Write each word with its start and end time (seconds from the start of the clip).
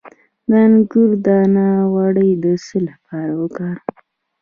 د 0.49 0.51
انګور 0.65 1.11
دانه 1.25 1.67
غوړي 1.91 2.31
د 2.43 2.45
څه 2.65 2.77
لپاره 2.87 3.33
وکاروم؟ 3.41 3.85